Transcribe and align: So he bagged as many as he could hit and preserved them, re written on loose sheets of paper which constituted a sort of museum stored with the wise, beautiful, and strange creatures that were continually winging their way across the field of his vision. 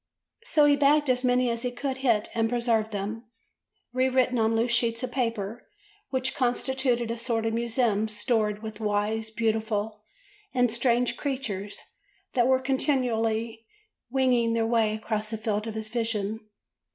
So 0.45 0.65
he 0.65 0.75
bagged 0.75 1.11
as 1.11 1.23
many 1.23 1.51
as 1.51 1.61
he 1.61 1.69
could 1.69 1.97
hit 1.97 2.29
and 2.33 2.49
preserved 2.49 2.89
them, 2.89 3.25
re 3.93 4.09
written 4.09 4.39
on 4.39 4.55
loose 4.55 4.71
sheets 4.71 5.03
of 5.03 5.11
paper 5.11 5.69
which 6.09 6.33
constituted 6.33 7.11
a 7.11 7.19
sort 7.19 7.45
of 7.45 7.53
museum 7.53 8.07
stored 8.07 8.63
with 8.63 8.77
the 8.77 8.83
wise, 8.85 9.29
beautiful, 9.29 10.01
and 10.55 10.71
strange 10.71 11.17
creatures 11.17 11.83
that 12.33 12.47
were 12.47 12.57
continually 12.59 13.67
winging 14.09 14.53
their 14.53 14.65
way 14.65 14.95
across 14.95 15.29
the 15.29 15.37
field 15.37 15.67
of 15.67 15.75
his 15.75 15.87
vision. 15.89 16.39